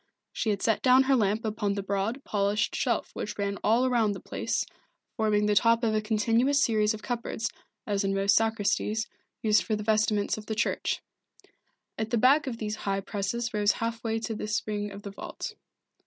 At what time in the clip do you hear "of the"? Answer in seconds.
10.39-10.55, 14.91-15.11